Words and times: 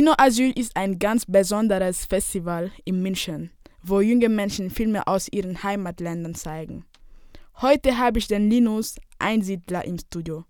Kino 0.00 0.14
Asyl 0.16 0.58
ist 0.58 0.74
ein 0.76 0.98
ganz 0.98 1.26
besonderes 1.26 2.06
Festival 2.06 2.70
in 2.86 3.02
München, 3.02 3.50
wo 3.82 4.00
junge 4.00 4.30
Menschen 4.30 4.70
Filme 4.70 5.06
aus 5.06 5.28
ihren 5.30 5.62
Heimatländern 5.62 6.34
zeigen. 6.34 6.86
Heute 7.60 7.98
habe 7.98 8.18
ich 8.18 8.26
den 8.26 8.48
Linus 8.48 8.96
Einsiedler 9.18 9.84
im 9.84 9.98
Studio. 9.98 10.46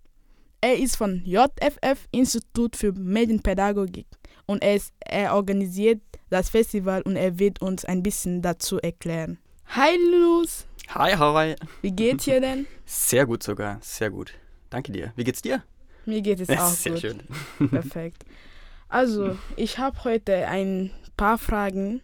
Er 0.61 0.77
ist 0.77 0.95
von 0.95 1.21
JFF 1.25 2.07
Institut 2.11 2.77
für 2.77 2.93
Medienpädagogik 2.93 4.07
und 4.45 4.63
er, 4.63 4.77
ist, 4.77 4.93
er 5.01 5.35
organisiert 5.35 5.99
das 6.29 6.49
Festival 6.49 7.01
und 7.01 7.17
er 7.17 7.37
wird 7.37 7.61
uns 7.61 7.83
ein 7.83 8.03
bisschen 8.03 8.41
dazu 8.41 8.79
erklären. 8.79 9.37
Hi 9.65 9.97
Linus! 9.97 10.65
Hi, 10.91 11.11
hi. 11.11 11.55
Wie 11.81 11.91
geht's 11.91 12.23
dir 12.23 12.39
denn? 12.39 12.67
Sehr 12.85 13.25
gut 13.25 13.43
sogar, 13.43 13.79
sehr 13.81 14.11
gut. 14.11 14.31
Danke 14.69 14.93
dir. 14.93 15.11
Wie 15.17 15.25
geht's 15.25 15.41
dir? 15.41 15.61
Mir 16.05 16.21
geht 16.21 16.39
es 16.39 16.47
auch 16.57 16.69
sehr 16.69 16.93
gut. 16.93 17.01
schön. 17.01 17.69
Perfekt. 17.69 18.23
Also, 18.91 19.37
ich 19.55 19.77
habe 19.77 20.03
heute 20.03 20.47
ein 20.47 20.91
paar 21.15 21.37
Fragen 21.37 22.01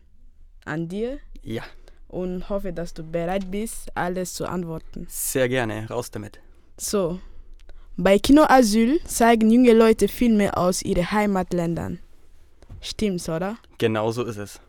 an 0.63 0.87
dir 0.87 1.19
Ja, 1.43 1.63
und 2.07 2.47
hoffe, 2.47 2.71
dass 2.71 2.93
du 2.93 3.03
bereit 3.03 3.51
bist, 3.51 3.89
alles 3.93 4.33
zu 4.33 4.45
antworten. 4.47 5.05
sehr 5.09 5.49
gerne. 5.49 5.85
Raus 5.89 6.11
damit. 6.11 6.39
So, 6.77 7.19
bei 7.97 8.17
Kino 8.19 8.43
Asyl 8.47 9.01
zeigen 9.03 9.51
junge 9.51 9.73
Leute 9.73 10.07
Filme 10.07 10.55
aus 10.55 10.81
ihren 10.81 11.11
Heimatländern. 11.11 11.99
Stimmt's, 12.79 13.27
oder? 13.27 13.57
Genau 13.79 14.11
so 14.11 14.23
ist 14.23 14.37
es. 14.37 14.61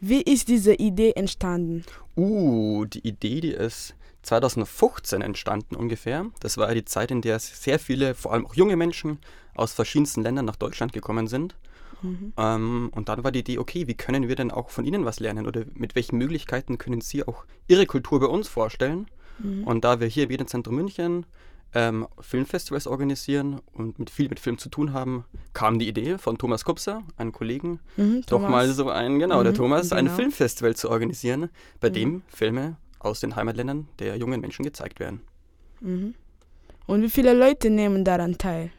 Wie 0.00 0.22
ist 0.22 0.48
diese 0.48 0.72
Idee 0.72 1.12
entstanden? 1.16 1.84
Uh, 2.16 2.86
die 2.86 3.06
Idee, 3.06 3.40
die 3.42 3.50
ist 3.52 3.94
2015 4.22 5.20
entstanden 5.20 5.76
ungefähr. 5.76 6.24
Das 6.40 6.56
war 6.56 6.68
ja 6.68 6.74
die 6.74 6.84
Zeit, 6.86 7.10
in 7.10 7.20
der 7.20 7.38
sehr 7.40 7.78
viele, 7.78 8.14
vor 8.14 8.32
allem 8.32 8.46
auch 8.46 8.54
junge 8.54 8.76
Menschen 8.76 9.18
aus 9.58 9.72
verschiedensten 9.72 10.22
Ländern 10.22 10.44
nach 10.44 10.56
Deutschland 10.56 10.92
gekommen 10.92 11.26
sind. 11.26 11.56
Mhm. 12.02 12.32
Ähm, 12.36 12.90
und 12.94 13.08
dann 13.08 13.24
war 13.24 13.32
die 13.32 13.40
Idee, 13.40 13.58
okay, 13.58 13.86
wie 13.88 13.94
können 13.94 14.28
wir 14.28 14.36
denn 14.36 14.50
auch 14.50 14.70
von 14.70 14.84
ihnen 14.84 15.04
was 15.04 15.18
lernen 15.20 15.46
oder 15.46 15.64
mit 15.74 15.94
welchen 15.96 16.16
Möglichkeiten 16.18 16.78
können 16.78 17.00
sie 17.00 17.26
auch 17.26 17.44
ihre 17.66 17.86
Kultur 17.86 18.20
bei 18.20 18.26
uns 18.26 18.48
vorstellen? 18.48 19.06
Mhm. 19.40 19.64
Und 19.64 19.84
da 19.84 20.00
wir 20.00 20.06
hier 20.06 20.24
im 20.24 20.28
Medienzentrum 20.28 20.76
München 20.76 21.26
ähm, 21.74 22.06
Filmfestivals 22.20 22.86
organisieren 22.86 23.60
und 23.72 23.98
mit 23.98 24.08
viel 24.10 24.28
mit 24.28 24.40
Film 24.40 24.56
zu 24.58 24.68
tun 24.70 24.92
haben, 24.94 25.24
kam 25.52 25.78
die 25.78 25.86
Idee 25.88 26.16
von 26.18 26.38
Thomas 26.38 26.64
Kupser, 26.64 27.02
einem 27.16 27.32
Kollegen, 27.32 27.80
Mhm, 27.96 28.22
doch 28.22 28.38
Thomas. 28.40 28.50
mal 28.50 28.68
so 28.72 28.88
ein, 28.88 29.18
genau, 29.18 29.42
der 29.42 29.52
Mhm, 29.52 29.56
Thomas, 29.56 29.92
ein 29.92 30.06
genau. 30.06 30.16
Filmfestival 30.16 30.76
zu 30.76 30.88
organisieren, 30.90 31.50
bei 31.80 31.90
Mhm. 31.90 31.94
dem 31.94 32.22
Filme 32.28 32.76
aus 33.00 33.20
den 33.20 33.36
Heimatländern 33.36 33.86
der 33.98 34.16
jungen 34.16 34.40
Menschen 34.40 34.64
gezeigt 34.64 34.98
werden. 34.98 35.20
Mhm. 35.80 36.14
Und 36.86 37.02
wie 37.02 37.10
viele 37.10 37.34
Leute 37.34 37.68
nehmen 37.70 38.02
daran 38.04 38.38
teil? 38.38 38.70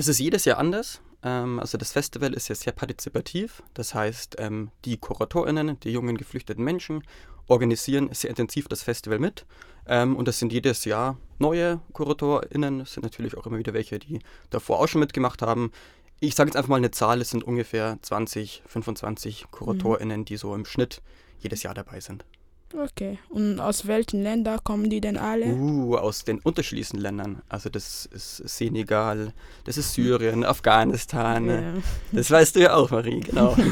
Das 0.00 0.08
ist 0.08 0.18
jedes 0.18 0.46
Jahr 0.46 0.56
anders. 0.56 1.02
Ähm, 1.22 1.60
also 1.60 1.76
das 1.76 1.92
Festival 1.92 2.32
ist 2.32 2.48
ja 2.48 2.54
sehr 2.54 2.72
partizipativ. 2.72 3.62
Das 3.74 3.94
heißt, 3.94 4.36
ähm, 4.38 4.70
die 4.86 4.96
KuratorInnen, 4.96 5.78
die 5.80 5.90
jungen 5.90 6.16
geflüchteten 6.16 6.64
Menschen, 6.64 7.02
organisieren 7.48 8.08
sehr 8.14 8.30
intensiv 8.30 8.66
das 8.66 8.82
Festival 8.82 9.18
mit. 9.18 9.44
Ähm, 9.86 10.16
und 10.16 10.26
das 10.26 10.38
sind 10.38 10.54
jedes 10.54 10.86
Jahr 10.86 11.18
neue 11.38 11.82
KuratorInnen. 11.92 12.80
Es 12.80 12.94
sind 12.94 13.02
natürlich 13.02 13.36
auch 13.36 13.44
immer 13.44 13.58
wieder 13.58 13.74
welche, 13.74 13.98
die 13.98 14.20
davor 14.48 14.80
auch 14.80 14.88
schon 14.88 15.00
mitgemacht 15.00 15.42
haben. 15.42 15.70
Ich 16.18 16.34
sage 16.34 16.48
jetzt 16.48 16.56
einfach 16.56 16.70
mal 16.70 16.76
eine 16.76 16.92
Zahl, 16.92 17.20
es 17.20 17.28
sind 17.28 17.44
ungefähr 17.44 17.98
20, 18.00 18.62
25 18.68 19.50
KuratorInnen, 19.50 20.24
die 20.24 20.38
so 20.38 20.54
im 20.54 20.64
Schnitt 20.64 21.02
jedes 21.40 21.62
Jahr 21.62 21.74
dabei 21.74 22.00
sind. 22.00 22.24
Okay. 22.72 23.18
Und 23.28 23.58
aus 23.60 23.86
welchen 23.86 24.22
Ländern 24.22 24.60
kommen 24.62 24.90
die 24.90 25.00
denn 25.00 25.16
alle? 25.16 25.46
Uh, 25.46 25.96
aus 25.96 26.24
den 26.24 26.38
unterschiedlichsten 26.38 26.98
Ländern. 26.98 27.42
Also 27.48 27.68
das 27.68 28.06
ist 28.06 28.36
Senegal, 28.36 29.32
das 29.64 29.76
ist 29.76 29.94
Syrien, 29.94 30.44
Afghanistan. 30.44 31.48
Ja. 31.48 31.74
Das 32.12 32.30
weißt 32.30 32.56
du 32.56 32.60
ja 32.60 32.74
auch, 32.74 32.90
Marie, 32.90 33.20
genau. 33.20 33.56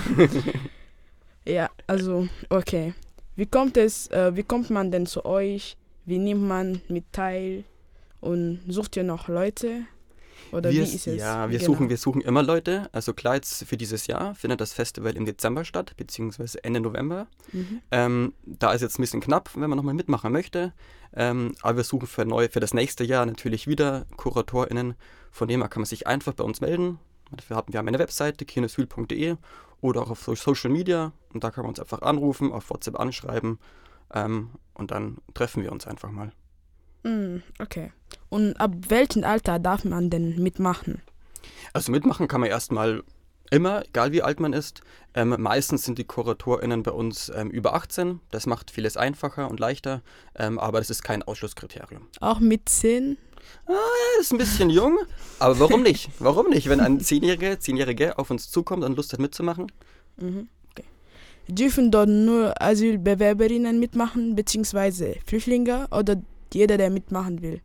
Ja, 1.48 1.70
also, 1.86 2.28
okay. 2.50 2.92
Wie 3.34 3.46
kommt 3.46 3.78
es, 3.78 4.08
äh, 4.08 4.36
wie 4.36 4.42
kommt 4.42 4.68
man 4.68 4.90
denn 4.90 5.06
zu 5.06 5.24
euch? 5.24 5.78
Wie 6.04 6.18
nimmt 6.18 6.42
man 6.42 6.82
mit 6.88 7.10
teil? 7.10 7.64
Und 8.20 8.60
sucht 8.68 8.96
ihr 8.96 9.04
noch 9.04 9.28
Leute? 9.28 9.86
Oder 10.52 10.70
wir, 10.70 10.80
wie 10.82 10.94
ist 10.94 11.06
es? 11.06 11.16
Ja, 11.20 11.50
wir 11.50 11.58
Genau. 11.58 11.72
suchen, 11.72 11.88
wir 11.88 11.96
suchen 11.96 12.20
immer 12.20 12.42
Leute. 12.42 12.88
Also 12.92 13.12
klar, 13.14 13.34
jetzt 13.36 13.64
für 13.64 13.76
dieses 13.76 14.06
Jahr 14.06 14.34
findet 14.34 14.60
das 14.60 14.72
Festival 14.72 15.16
im 15.16 15.24
Dezember 15.26 15.64
statt, 15.64 15.94
beziehungsweise 15.96 16.62
Ende 16.64 16.80
November. 16.80 17.26
Mhm. 17.52 17.80
Ähm, 17.90 18.32
da 18.46 18.72
ist 18.72 18.80
jetzt 18.82 18.98
ein 18.98 19.02
bisschen 19.02 19.20
knapp, 19.20 19.50
wenn 19.54 19.68
man 19.68 19.76
nochmal 19.76 19.94
mitmachen 19.94 20.32
möchte. 20.32 20.72
Ähm, 21.14 21.54
aber 21.62 21.78
wir 21.78 21.84
suchen 21.84 22.06
für, 22.06 22.24
neu, 22.24 22.48
für 22.48 22.60
das 22.60 22.74
nächste 22.74 23.04
Jahr 23.04 23.26
natürlich 23.26 23.66
wieder 23.66 24.06
KuratorInnen. 24.16 24.94
Von 25.30 25.48
dem 25.48 25.60
her 25.60 25.68
kann 25.68 25.80
man 25.82 25.86
sich 25.86 26.06
einfach 26.06 26.34
bei 26.34 26.44
uns 26.44 26.60
melden. 26.60 26.98
Dafür 27.30 27.56
haben 27.56 27.72
wir 27.72 27.80
eine 27.80 27.98
Webseite, 27.98 28.44
kinosyl.de 28.44 29.36
oder 29.80 30.02
auch 30.02 30.10
auf 30.10 30.22
so- 30.22 30.34
Social 30.34 30.70
Media. 30.70 31.12
Und 31.34 31.44
da 31.44 31.50
kann 31.50 31.62
man 31.62 31.70
uns 31.70 31.80
einfach 31.80 32.02
anrufen, 32.02 32.52
auf 32.52 32.70
WhatsApp 32.70 32.98
anschreiben. 32.98 33.58
Ähm, 34.14 34.50
und 34.74 34.90
dann 34.90 35.18
treffen 35.34 35.62
wir 35.62 35.72
uns 35.72 35.86
einfach 35.86 36.10
mal. 36.10 36.32
Mm, 37.04 37.42
okay. 37.60 37.92
Und 38.28 38.54
ab 38.60 38.72
welchem 38.88 39.24
Alter 39.24 39.58
darf 39.58 39.84
man 39.84 40.10
denn 40.10 40.36
mitmachen? 40.42 41.00
Also 41.72 41.92
mitmachen 41.92 42.28
kann 42.28 42.40
man 42.40 42.50
erstmal 42.50 43.02
immer, 43.50 43.84
egal 43.86 44.12
wie 44.12 44.22
alt 44.22 44.40
man 44.40 44.52
ist. 44.52 44.82
Ähm, 45.14 45.34
meistens 45.38 45.84
sind 45.84 45.98
die 45.98 46.04
KuratorInnen 46.04 46.82
bei 46.82 46.90
uns 46.90 47.30
ähm, 47.34 47.50
über 47.50 47.74
18. 47.74 48.20
Das 48.30 48.46
macht 48.46 48.70
vieles 48.70 48.96
einfacher 48.96 49.50
und 49.50 49.58
leichter, 49.60 50.02
ähm, 50.34 50.58
aber 50.58 50.78
das 50.78 50.90
ist 50.90 51.02
kein 51.02 51.22
Ausschlusskriterium. 51.22 52.06
Auch 52.20 52.40
mit 52.40 52.68
10? 52.68 53.16
Er 53.66 54.20
ist 54.20 54.32
ein 54.32 54.38
bisschen 54.38 54.68
jung, 54.68 54.98
aber 55.38 55.58
warum 55.60 55.82
nicht? 55.82 56.10
Warum 56.18 56.50
nicht? 56.50 56.68
Wenn 56.68 56.80
ein 56.80 57.00
Zehnjähriger, 57.00 57.58
Zehnjährige 57.60 58.18
auf 58.18 58.30
uns 58.30 58.50
zukommt 58.50 58.84
und 58.84 58.96
Lust 58.96 59.12
hat 59.12 59.20
mitzumachen, 59.20 59.72
Mhm. 60.20 60.48
Okay. 60.72 60.84
Dürfen 61.46 61.90
dort 61.92 62.08
nur 62.08 62.60
Asylbewerberinnen 62.60 63.78
mitmachen, 63.78 64.34
beziehungsweise 64.34 65.14
Flüchtlinge 65.24 65.86
oder 65.92 66.20
jeder, 66.52 66.76
der 66.76 66.90
mitmachen 66.90 67.40
will? 67.40 67.60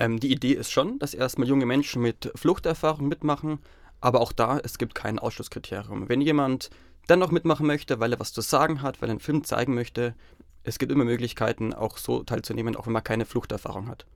Ähm, 0.00 0.18
die 0.18 0.32
Idee 0.32 0.54
ist 0.54 0.72
schon, 0.72 0.98
dass 0.98 1.14
erstmal 1.14 1.46
junge 1.46 1.66
Menschen 1.66 2.02
mit 2.02 2.32
Fluchterfahrung 2.34 3.06
mitmachen, 3.06 3.60
aber 4.00 4.20
auch 4.20 4.32
da, 4.32 4.58
es 4.58 4.78
gibt 4.78 4.94
kein 4.94 5.18
Ausschlusskriterium. 5.18 6.08
Wenn 6.08 6.22
jemand 6.22 6.70
dennoch 7.08 7.30
mitmachen 7.30 7.66
möchte, 7.66 8.00
weil 8.00 8.12
er 8.12 8.18
was 8.18 8.32
zu 8.32 8.40
sagen 8.40 8.82
hat, 8.82 9.00
weil 9.00 9.10
er 9.10 9.12
einen 9.12 9.20
Film 9.20 9.44
zeigen 9.44 9.74
möchte, 9.74 10.14
es 10.64 10.78
gibt 10.78 10.90
immer 10.90 11.04
Möglichkeiten, 11.04 11.74
auch 11.74 11.98
so 11.98 12.22
teilzunehmen, 12.22 12.76
auch 12.76 12.86
wenn 12.86 12.94
man 12.94 13.04
keine 13.04 13.26
Fluchterfahrung 13.26 13.88
hat. 13.88 14.06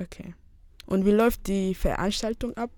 Okay. 0.00 0.34
Und 0.86 1.04
wie 1.04 1.10
läuft 1.10 1.48
die 1.48 1.74
Veranstaltung 1.74 2.56
ab? 2.56 2.70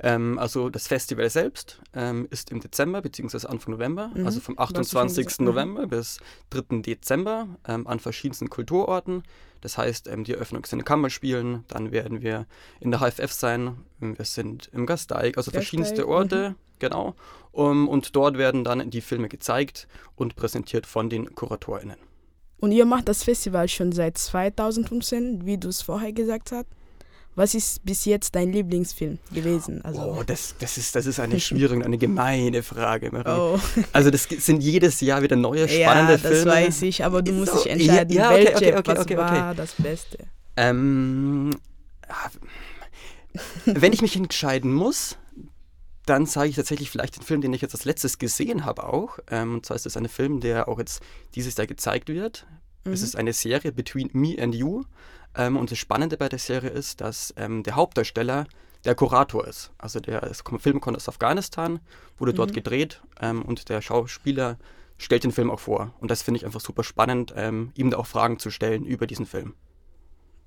Ähm, 0.00 0.38
also 0.38 0.70
das 0.70 0.88
Festival 0.88 1.28
selbst 1.30 1.80
ähm, 1.94 2.26
ist 2.30 2.50
im 2.50 2.60
Dezember 2.60 3.02
bzw. 3.02 3.46
Anfang 3.46 3.72
November, 3.72 4.10
Mhm, 4.14 4.26
also 4.26 4.40
vom 4.40 4.56
du 4.56 4.62
hast 4.62 4.72
schon 4.72 4.78
28. 4.78 5.26
gesagt, 5.26 5.40
mhm. 5.40 5.46
November 5.46 5.86
bis 5.86 6.18
3. 6.50 6.82
Dezember 6.82 7.48
ähm, 7.66 7.86
an 7.86 8.00
verschiedensten 8.00 8.50
Kulturorten. 8.50 9.22
Das 9.60 9.78
heißt, 9.78 10.08
ähm, 10.08 10.24
die 10.24 10.34
Eröffnung 10.34 10.64
sind 10.64 10.80
in 10.80 10.84
Kammerspielen, 10.84 11.64
dann 11.68 11.92
werden 11.92 12.22
wir 12.22 12.46
in 12.80 12.90
der 12.90 13.00
HFF 13.00 13.32
sein, 13.32 13.78
wir 13.98 14.24
sind 14.24 14.68
im 14.72 14.86
Gasteig, 14.86 15.36
also 15.36 15.50
Gasteig, 15.50 15.54
verschiedenste 15.54 16.06
Orte, 16.06 16.54
genau. 16.78 17.14
Um, 17.52 17.88
und 17.88 18.14
dort 18.14 18.36
werden 18.36 18.64
dann 18.64 18.90
die 18.90 19.00
Filme 19.00 19.28
gezeigt 19.28 19.88
und 20.14 20.36
präsentiert 20.36 20.86
von 20.86 21.08
den 21.08 21.34
KuratorInnen. 21.34 21.96
Und 22.58 22.72
ihr 22.72 22.84
macht 22.84 23.08
das 23.08 23.22
Festival 23.22 23.68
schon 23.68 23.92
seit 23.92 24.18
2015, 24.18 25.46
wie 25.46 25.58
du 25.58 25.68
es 25.68 25.82
vorher 25.82 26.12
gesagt 26.12 26.52
hast. 26.52 26.66
Was 27.36 27.54
ist 27.54 27.84
bis 27.84 28.04
jetzt 28.06 28.34
dein 28.34 28.50
Lieblingsfilm 28.50 29.18
gewesen? 29.32 29.84
Also, 29.84 30.00
Oh, 30.00 30.22
das, 30.26 30.54
das, 30.58 30.78
ist, 30.78 30.96
das 30.96 31.06
ist 31.06 31.20
eine 31.20 31.38
schwierige, 31.46 31.84
eine 31.84 31.98
gemeine 31.98 32.62
Frage, 32.62 33.10
Marie. 33.12 33.28
oh. 33.30 33.60
Also 33.92 34.10
das 34.10 34.24
sind 34.24 34.62
jedes 34.62 35.00
Jahr 35.02 35.22
wieder 35.22 35.36
neue, 35.36 35.68
ja, 35.70 35.90
spannende 35.90 36.18
das 36.18 36.22
Filme. 36.32 36.50
weiß 36.50 36.82
ich, 36.82 37.04
aber 37.04 37.22
du 37.22 37.32
musst 37.32 37.52
So, 37.52 37.62
dich 37.62 37.70
entscheiden, 37.72 38.12
ja, 38.16 38.22
ja, 38.22 38.30
okay, 38.30 38.44
welche, 38.46 38.56
okay, 38.56 38.74
okay, 38.78 38.90
was 38.92 38.98
okay, 39.00 39.16
war 39.18 39.48
okay. 39.50 39.56
das 39.56 39.72
Beste. 39.74 40.18
Ähm, 40.56 41.50
ah, 42.08 42.30
wenn 43.66 43.92
ich 43.92 44.00
mich 44.02 44.16
entscheiden 44.16 44.72
muss, 44.72 45.16
dann 46.06 46.24
sage 46.26 46.48
ich 46.48 46.56
tatsächlich 46.56 46.90
vielleicht 46.90 47.16
den 47.16 47.22
Film, 47.22 47.40
den 47.40 47.52
ich 47.52 47.60
jetzt 47.60 47.74
als 47.74 47.84
letztes 47.84 48.18
gesehen 48.18 48.64
habe 48.64 48.84
auch. 48.84 49.18
Ähm, 49.30 49.54
und 49.56 49.66
zwar 49.66 49.74
ist 49.76 49.84
das 49.86 49.96
ein 49.96 50.08
Film, 50.08 50.40
der 50.40 50.68
auch 50.68 50.78
jetzt 50.78 51.02
dieses 51.34 51.56
Jahr 51.56 51.66
gezeigt 51.66 52.08
wird. 52.08 52.46
Es 52.84 53.00
Mhm. 53.00 53.04
ist 53.06 53.16
eine 53.16 53.32
Serie 53.32 53.72
Between 53.72 54.08
Me 54.12 54.36
and 54.40 54.54
You. 54.54 54.84
Ähm, 55.36 55.56
und 55.56 55.70
das 55.70 55.78
Spannende 55.78 56.16
bei 56.16 56.28
der 56.28 56.38
Serie 56.38 56.70
ist, 56.70 57.00
dass 57.00 57.34
ähm, 57.36 57.62
der 57.62 57.76
Hauptdarsteller 57.76 58.46
der 58.84 58.94
Kurator 58.94 59.46
ist. 59.46 59.72
Also 59.78 60.00
der 60.00 60.30
Film 60.58 60.80
kommt 60.80 60.96
aus 60.96 61.08
Afghanistan, 61.08 61.80
wurde 62.18 62.32
dort 62.34 62.50
Mhm. 62.50 62.54
gedreht 62.54 63.02
ähm, 63.20 63.42
und 63.42 63.68
der 63.68 63.82
Schauspieler 63.82 64.58
stellt 64.96 65.24
den 65.24 65.32
Film 65.32 65.50
auch 65.50 65.60
vor. 65.60 65.92
Und 66.00 66.10
das 66.10 66.22
finde 66.22 66.38
ich 66.38 66.46
einfach 66.46 66.60
super 66.60 66.84
spannend, 66.84 67.34
ähm, 67.36 67.72
ihm 67.74 67.90
da 67.90 67.98
auch 67.98 68.06
Fragen 68.06 68.38
zu 68.38 68.50
stellen 68.50 68.84
über 68.84 69.06
diesen 69.06 69.26
Film. 69.26 69.54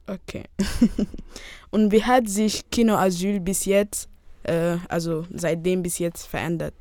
Okay. 0.08 0.46
Und 1.70 1.92
wie 1.92 2.04
hat 2.04 2.28
sich 2.28 2.68
Kinoasyl 2.72 3.40
bis 3.40 3.66
jetzt, 3.66 4.10
äh, 4.44 4.78
also 4.88 5.28
seitdem 5.32 5.84
bis 5.84 6.00
jetzt 6.00 6.26
verändert? 6.26 6.74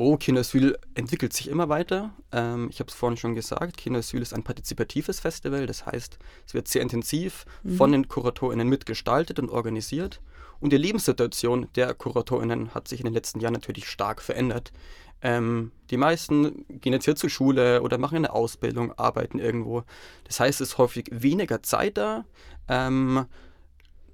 Oh, 0.00 0.16
Kinoasyl 0.16 0.78
entwickelt 0.94 1.32
sich 1.32 1.48
immer 1.48 1.68
weiter. 1.68 2.14
Ähm, 2.30 2.68
ich 2.70 2.78
habe 2.78 2.88
es 2.88 2.94
vorhin 2.94 3.16
schon 3.16 3.34
gesagt, 3.34 3.76
Kinoasyl 3.76 4.22
ist 4.22 4.32
ein 4.32 4.44
partizipatives 4.44 5.18
Festival. 5.18 5.66
Das 5.66 5.86
heißt, 5.86 6.18
es 6.46 6.54
wird 6.54 6.68
sehr 6.68 6.82
intensiv 6.82 7.44
Mhm. 7.64 7.76
von 7.76 7.90
den 7.92 8.08
KuratorInnen 8.08 8.68
mitgestaltet 8.68 9.40
und 9.40 9.50
organisiert. 9.50 10.20
Und 10.60 10.72
die 10.72 10.76
Lebenssituation 10.76 11.66
der 11.74 11.94
KuratorInnen 11.94 12.74
hat 12.74 12.86
sich 12.86 13.00
in 13.00 13.06
den 13.06 13.12
letzten 13.14 13.40
Jahren 13.40 13.54
natürlich 13.54 13.88
stark 13.88 14.22
verändert. 14.22 14.72
Ähm, 15.20 15.72
die 15.90 15.96
meisten 15.96 16.64
gehen 16.80 16.92
jetzt 16.92 17.04
hier 17.06 17.16
zur 17.16 17.28
Schule 17.30 17.82
oder 17.82 17.98
machen 17.98 18.16
eine 18.18 18.32
Ausbildung, 18.32 18.92
arbeiten 18.92 19.40
irgendwo. 19.40 19.82
Das 20.24 20.38
heißt, 20.38 20.60
es 20.60 20.70
ist 20.70 20.78
häufig 20.78 21.06
weniger 21.10 21.60
Zeit 21.64 21.96
da. 21.98 22.24
Ähm, 22.68 23.26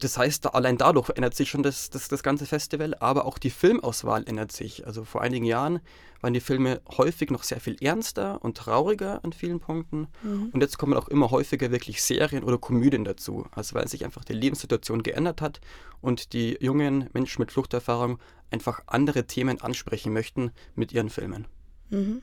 das 0.00 0.19
heißt, 0.19 0.55
allein 0.55 0.76
dadurch 0.76 1.06
verändert 1.06 1.35
sich 1.35 1.50
schon 1.50 1.62
das, 1.62 1.91
das, 1.91 2.08
das 2.08 2.23
ganze 2.23 2.46
Festival, 2.46 2.94
aber 3.00 3.26
auch 3.26 3.38
die 3.38 3.50
Filmauswahl 3.50 4.25
ändert 4.26 4.52
sich. 4.52 4.87
Also 4.87 5.05
vor 5.05 5.23
einigen 5.23 5.44
Jahren 5.44 5.81
waren 6.20 6.35
die 6.35 6.41
Filme 6.41 6.81
häufig 6.96 7.31
noch 7.31 7.43
sehr 7.43 7.61
viel 7.61 7.76
ernster 7.81 8.43
und 8.43 8.56
trauriger 8.56 9.23
an 9.25 9.32
vielen 9.32 9.61
Punkten. 9.61 10.08
Mhm. 10.23 10.50
Und 10.52 10.61
jetzt 10.62 10.79
kommen 10.79 10.94
auch 10.94 11.08
immer 11.08 11.31
häufiger 11.31 11.70
wirklich 11.70 12.02
Serien 12.02 12.44
oder 12.44 12.58
Komödien 12.58 13.05
dazu. 13.05 13.46
Also 13.52 13.75
weil 13.75 13.88
sich 13.88 14.05
einfach 14.05 14.25
die 14.25 14.32
Lebenssituation 14.32 15.02
geändert 15.02 15.41
hat 15.41 15.61
und 16.00 16.32
die 16.32 16.56
jungen 16.61 17.08
Menschen 17.12 17.43
mit 17.43 17.52
Fluchterfahrung 17.52 18.19
einfach 18.50 18.82
andere 18.87 19.26
Themen 19.26 19.61
ansprechen 19.61 20.12
möchten 20.12 20.50
mit 20.75 20.93
ihren 20.93 21.11
Filmen. 21.11 21.46
Mhm. 21.91 22.23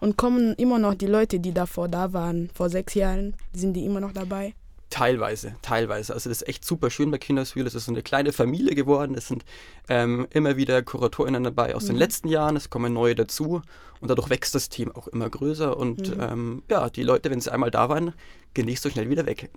Und 0.00 0.18
kommen 0.18 0.54
immer 0.54 0.78
noch 0.78 0.94
die 0.94 1.06
Leute, 1.06 1.40
die 1.40 1.54
davor 1.54 1.88
da 1.88 2.12
waren, 2.12 2.50
vor 2.52 2.68
sechs 2.68 2.94
Jahren, 2.94 3.34
sind 3.54 3.72
die 3.74 3.86
immer 3.86 4.00
noch 4.00 4.12
dabei? 4.12 4.54
Teilweise, 4.88 5.56
teilweise. 5.62 6.14
Also 6.14 6.30
das 6.30 6.42
ist 6.42 6.48
echt 6.48 6.64
super 6.64 6.90
schön 6.90 7.10
bei 7.10 7.18
Kinderswil. 7.18 7.66
Es 7.66 7.74
ist 7.74 7.86
so 7.86 7.92
eine 7.92 8.02
kleine 8.02 8.32
Familie 8.32 8.74
geworden. 8.74 9.16
Es 9.16 9.26
sind 9.26 9.44
ähm, 9.88 10.28
immer 10.30 10.56
wieder 10.56 10.82
KuratorInnen 10.82 11.42
dabei 11.42 11.74
aus 11.74 11.84
mhm. 11.84 11.88
den 11.88 11.96
letzten 11.96 12.28
Jahren. 12.28 12.56
Es 12.56 12.70
kommen 12.70 12.92
neue 12.92 13.16
dazu. 13.16 13.62
Und 14.00 14.08
dadurch 14.08 14.30
wächst 14.30 14.54
das 14.54 14.68
Team 14.68 14.92
auch 14.92 15.08
immer 15.08 15.28
größer. 15.28 15.76
Und 15.76 16.16
mhm. 16.16 16.20
ähm, 16.22 16.62
ja, 16.70 16.88
die 16.88 17.02
Leute, 17.02 17.30
wenn 17.30 17.40
sie 17.40 17.52
einmal 17.52 17.70
da 17.70 17.88
waren, 17.88 18.12
gehen 18.54 18.66
nicht 18.66 18.80
so 18.80 18.88
schnell 18.88 19.10
wieder 19.10 19.26
weg. 19.26 19.50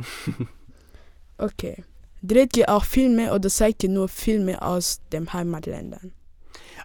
okay. 1.38 1.84
Dreht 2.22 2.58
ihr 2.58 2.70
auch 2.70 2.84
Filme 2.84 3.32
oder 3.34 3.50
zeigt 3.50 3.84
ihr 3.84 3.90
nur 3.90 4.10
Filme 4.10 4.62
aus 4.62 5.00
den 5.12 5.32
Heimatländern? 5.32 6.12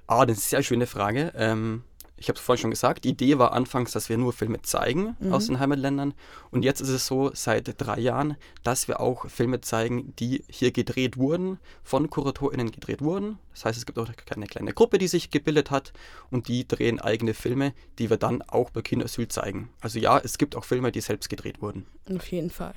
Ah, 0.07 0.27
das 0.27 0.39
ist 0.39 0.45
eine 0.45 0.51
sehr 0.51 0.63
schöne 0.63 0.87
Frage. 0.87 1.33
Ähm, 1.35 1.83
ich 2.17 2.29
habe 2.29 2.39
es 2.39 2.45
vorhin 2.45 2.63
schon 2.63 2.71
gesagt, 2.71 3.05
die 3.05 3.11
Idee 3.11 3.39
war 3.39 3.53
anfangs, 3.53 3.93
dass 3.93 4.09
wir 4.09 4.17
nur 4.17 4.33
Filme 4.33 4.63
zeigen 4.63 5.17
mhm. 5.19 5.33
aus 5.33 5.47
den 5.47 5.59
Heimatländern. 5.59 6.15
Und 6.51 6.63
jetzt 6.63 6.81
ist 6.81 6.89
es 6.89 7.07
so, 7.07 7.31
seit 7.35 7.81
drei 7.81 7.99
Jahren, 7.99 8.37
dass 8.63 8.87
wir 8.89 9.01
auch 9.01 9.29
Filme 9.29 9.61
zeigen, 9.61 10.15
die 10.17 10.45
hier 10.49 10.71
gedreht 10.71 11.17
wurden, 11.17 11.59
von 11.83 12.09
KuratorInnen 12.11 12.71
gedreht 12.71 13.03
wurden. 13.03 13.39
Das 13.53 13.65
heißt, 13.65 13.79
es 13.79 13.87
gibt 13.87 13.99
auch 13.99 14.09
eine 14.31 14.47
kleine 14.47 14.73
Gruppe, 14.73 14.99
die 14.99 15.09
sich 15.09 15.31
gebildet 15.31 15.71
hat 15.71 15.93
und 16.31 16.49
die 16.49 16.67
drehen 16.67 17.01
eigene 17.01 17.35
Filme, 17.35 17.75
die 17.99 18.11
wir 18.11 18.17
dann 18.17 18.43
auch 18.43 18.71
bei 18.71 18.83
Kindersyl 18.83 19.29
zeigen. 19.29 19.71
Also 19.81 19.99
ja, 19.99 20.19
es 20.19 20.39
gibt 20.39 20.57
auch 20.57 20.65
Filme, 20.65 20.93
die 20.93 21.01
selbst 21.01 21.29
gedreht 21.29 21.61
wurden. 21.61 21.87
Auf 22.15 22.31
jeden 22.31 22.51
Fall. 22.51 22.75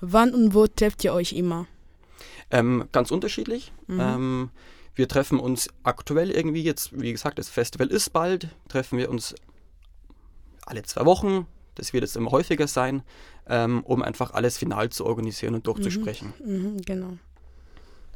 Wann 0.00 0.34
und 0.34 0.54
wo 0.54 0.66
trefft 0.66 1.04
ihr 1.04 1.14
euch 1.14 1.32
immer? 1.32 1.66
Ähm, 2.50 2.88
ganz 2.90 3.10
unterschiedlich. 3.10 3.72
Mhm. 3.86 4.00
Ähm, 4.00 4.50
wir 4.94 5.08
treffen 5.08 5.38
uns 5.38 5.68
aktuell 5.82 6.30
irgendwie 6.30 6.62
jetzt, 6.62 6.98
wie 7.00 7.12
gesagt, 7.12 7.38
das 7.38 7.48
Festival 7.48 7.88
ist 7.88 8.10
bald, 8.12 8.48
treffen 8.68 8.98
wir 8.98 9.10
uns 9.10 9.34
alle 10.66 10.82
zwei 10.82 11.04
Wochen. 11.04 11.46
Das 11.74 11.92
wird 11.92 12.02
jetzt 12.02 12.16
immer 12.16 12.30
häufiger 12.30 12.66
sein, 12.66 13.02
ähm, 13.48 13.82
um 13.84 14.02
einfach 14.02 14.32
alles 14.34 14.58
final 14.58 14.90
zu 14.90 15.06
organisieren 15.06 15.54
und 15.54 15.66
durchzusprechen. 15.66 16.34
Mhm, 16.44 16.54
mhm, 16.54 16.76
genau. 16.82 17.18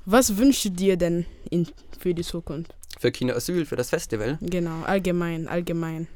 Was 0.04 0.36
wünschst 0.36 0.66
du 0.66 0.70
dir 0.70 0.96
denn 0.96 1.24
in, 1.50 1.66
für 1.98 2.14
die 2.14 2.22
Zukunft? 2.22 2.74
Für 2.98 3.10
Kinderasyl, 3.10 3.64
für 3.64 3.76
das 3.76 3.90
Festival? 3.90 4.38
Genau, 4.40 4.82
allgemein, 4.84 5.48
allgemein. 5.48 6.06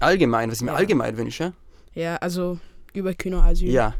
Allgemein, 0.00 0.50
was 0.50 0.58
ich 0.58 0.64
mir 0.64 0.72
allgemein 0.72 1.16
wünsche? 1.16 1.52
Ja, 1.94 2.16
also 2.16 2.58
über 2.92 3.14
Kinoasyl. 3.14 3.70
Ja, 3.70 3.94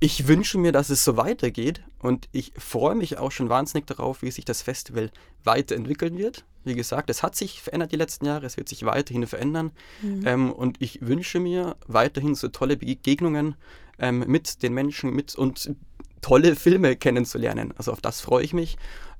ich 0.00 0.28
wünsche 0.28 0.58
mir, 0.58 0.72
dass 0.72 0.90
es 0.90 1.04
so 1.04 1.16
weitergeht 1.16 1.82
und 1.98 2.28
ich 2.32 2.52
freue 2.56 2.94
mich 2.94 3.18
auch 3.18 3.32
schon 3.32 3.48
wahnsinnig 3.48 3.86
darauf, 3.86 4.22
wie 4.22 4.30
sich 4.30 4.44
das 4.44 4.62
Festival 4.62 5.10
weiterentwickeln 5.42 6.16
wird. 6.16 6.44
Wie 6.64 6.74
gesagt, 6.74 7.10
es 7.10 7.22
hat 7.22 7.34
sich 7.34 7.62
verändert 7.62 7.92
die 7.92 7.96
letzten 7.96 8.26
Jahre, 8.26 8.46
es 8.46 8.56
wird 8.56 8.68
sich 8.68 8.84
weiterhin 8.84 9.26
verändern 9.26 9.72
mhm. 10.02 10.26
ähm, 10.26 10.52
und 10.52 10.80
ich 10.80 11.00
wünsche 11.02 11.40
mir 11.40 11.76
weiterhin 11.86 12.34
so 12.34 12.48
tolle 12.48 12.76
Begegnungen 12.76 13.56
ähm, 13.98 14.24
mit 14.26 14.62
den 14.62 14.74
Menschen 14.74 15.10
mit 15.10 15.34
und 15.34 15.74
tolle 16.20 16.54
Filme 16.54 16.94
kennenzulernen. 16.94 17.74
Also 17.76 17.92
auf 17.92 18.00
das 18.00 18.20
freue 18.20 18.44
ich 18.44 18.52
mich 18.52 18.76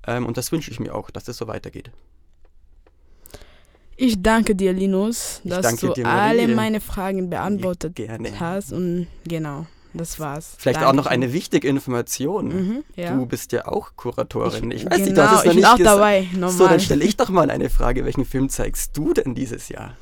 ähm, 0.07 0.27
und 0.27 0.37
das 0.37 0.53
wünsche 0.53 0.71
ich 0.71 0.79
mir 0.79 0.95
auch, 0.95 1.11
dass 1.11 1.27
es 1.27 1.37
so 1.39 1.49
weitergeht. 1.49 1.91
Ich 3.97 4.23
danke 4.23 4.55
dir, 4.55 4.73
Linus, 4.73 5.41
dass 5.43 5.75
du 5.75 5.93
dir, 5.93 6.07
alle 6.07 6.47
meine 6.47 6.81
Fragen 6.81 7.31
beantwortet 7.31 7.99
hast 8.39 8.73
und 8.73 9.09
genau. 9.25 9.67
Das 9.99 10.21
war's. 10.21 10.55
Vielleicht 10.59 10.77
Danke. 10.77 10.89
auch 10.89 10.95
noch 10.95 11.07
eine 11.07 11.33
wichtige 11.33 11.67
Information. 11.67 12.49
Mhm, 12.49 12.85
ja. 12.95 13.17
Du 13.17 13.27
bist 13.27 13.51
ja 13.53 13.67
auch 13.67 13.91
Kuratorin. 13.97 14.71
Ich, 14.71 14.85
ich 14.85 14.91
weiß 14.91 14.97
genau, 14.97 15.05
nicht, 15.05 15.17
du 15.17 15.23
hast 15.23 15.39
es 15.41 15.45
noch 15.45 15.53
ich 15.53 15.57
bin 15.57 15.65
auch 15.67 15.79
dabei. 15.79 16.29
Normal. 16.33 16.51
So, 16.53 16.69
dann 16.69 16.81
stelle 16.81 17.05
ich 17.05 17.17
doch 17.17 17.29
mal 17.31 17.51
eine 17.51 17.69
Frage. 17.69 18.05
Welchen 18.05 18.25
Film 18.25 18.49
zeigst 18.49 18.97
du 18.97 19.13
denn 19.13 19.35
dieses 19.35 19.69
Jahr? 19.69 19.97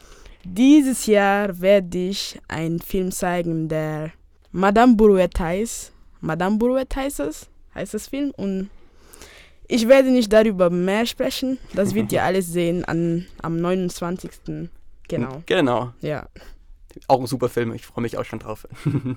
Dieses 0.45 1.07
Jahr 1.07 1.61
werde 1.61 1.99
ich 1.99 2.39
einen 2.47 2.79
Film 2.79 3.11
zeigen, 3.11 3.69
der 3.69 4.13
Madame 4.53 4.95
Brouette 4.95 5.43
heißt. 5.43 5.93
Madame 6.21 6.59
Brouette 6.59 6.95
heißt 6.95 7.21
es, 7.21 7.49
heißt 7.75 7.95
das 7.95 8.09
Film. 8.09 8.33
Und 8.37 8.69
ich 9.67 9.89
werde 9.89 10.11
nicht 10.11 10.33
darüber 10.33 10.71
mehr 10.71 11.07
sprechen. 11.07 11.59
Das 11.75 11.95
wird 11.95 12.13
ihr 12.13 12.23
alles 12.23 12.47
sehen 12.49 12.85
an, 12.85 13.27
am 13.43 13.57
29. 13.57 14.31
Genau. 15.09 15.43
Genau. 15.47 15.93
Ja. 16.01 16.29
Auch 17.09 17.21
ein 17.21 17.27
super 17.27 17.49
Film. 17.49 17.73
Ich 17.75 17.87
freue 17.87 18.03
mich 18.03 18.17
auch 18.19 18.25
schon 18.25 18.39
drauf. 18.39 18.69